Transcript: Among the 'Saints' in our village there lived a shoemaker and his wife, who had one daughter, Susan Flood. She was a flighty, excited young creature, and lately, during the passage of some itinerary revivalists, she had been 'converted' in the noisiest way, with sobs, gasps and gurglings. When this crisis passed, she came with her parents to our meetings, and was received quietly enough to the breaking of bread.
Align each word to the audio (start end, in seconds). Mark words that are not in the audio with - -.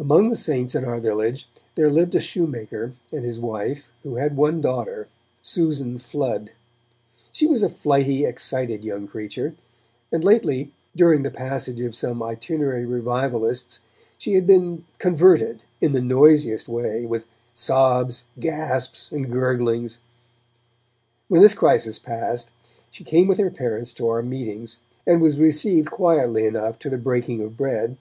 Among 0.00 0.30
the 0.30 0.34
'Saints' 0.34 0.74
in 0.74 0.84
our 0.84 0.98
village 0.98 1.48
there 1.76 1.88
lived 1.88 2.16
a 2.16 2.20
shoemaker 2.20 2.94
and 3.12 3.24
his 3.24 3.38
wife, 3.38 3.84
who 4.02 4.16
had 4.16 4.36
one 4.36 4.60
daughter, 4.60 5.06
Susan 5.42 6.00
Flood. 6.00 6.50
She 7.30 7.46
was 7.46 7.62
a 7.62 7.68
flighty, 7.68 8.24
excited 8.24 8.82
young 8.84 9.06
creature, 9.06 9.54
and 10.10 10.24
lately, 10.24 10.72
during 10.96 11.22
the 11.22 11.30
passage 11.30 11.80
of 11.82 11.94
some 11.94 12.20
itinerary 12.20 12.84
revivalists, 12.84 13.82
she 14.18 14.32
had 14.34 14.44
been 14.44 14.86
'converted' 14.98 15.62
in 15.80 15.92
the 15.92 16.02
noisiest 16.02 16.68
way, 16.68 17.06
with 17.06 17.28
sobs, 17.54 18.24
gasps 18.40 19.12
and 19.12 19.30
gurglings. 19.30 20.00
When 21.28 21.40
this 21.42 21.54
crisis 21.54 22.00
passed, 22.00 22.50
she 22.90 23.04
came 23.04 23.28
with 23.28 23.38
her 23.38 23.52
parents 23.52 23.92
to 23.92 24.08
our 24.08 24.20
meetings, 24.24 24.80
and 25.06 25.22
was 25.22 25.38
received 25.38 25.92
quietly 25.92 26.44
enough 26.44 26.76
to 26.80 26.90
the 26.90 26.98
breaking 26.98 27.40
of 27.40 27.56
bread. 27.56 27.96